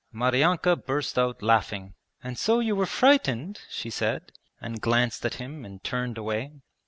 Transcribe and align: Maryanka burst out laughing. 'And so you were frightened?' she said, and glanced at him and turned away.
Maryanka 0.11 0.75
burst 0.83 1.19
out 1.19 1.43
laughing. 1.43 1.93
'And 2.23 2.35
so 2.35 2.59
you 2.59 2.75
were 2.75 2.87
frightened?' 2.87 3.61
she 3.69 3.91
said, 3.91 4.31
and 4.59 4.81
glanced 4.81 5.23
at 5.27 5.35
him 5.35 5.63
and 5.63 5.83
turned 5.83 6.17
away. 6.17 6.53